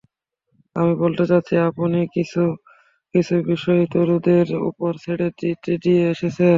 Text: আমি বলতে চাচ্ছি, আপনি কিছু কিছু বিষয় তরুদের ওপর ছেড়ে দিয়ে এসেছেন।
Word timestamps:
আমি 0.75 0.93
বলতে 1.01 1.23
চাচ্ছি, 1.29 1.55
আপনি 1.69 1.99
কিছু 2.15 2.41
কিছু 3.15 3.35
বিষয় 3.51 3.81
তরুদের 3.93 4.47
ওপর 4.69 4.91
ছেড়ে 5.03 5.27
দিয়ে 5.83 6.03
এসেছেন। 6.13 6.49